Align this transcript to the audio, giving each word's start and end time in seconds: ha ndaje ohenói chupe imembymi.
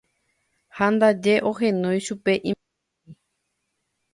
ha 0.75 0.85
ndaje 0.93 1.33
ohenói 1.49 1.99
chupe 2.05 2.33
imembymi. 2.49 3.13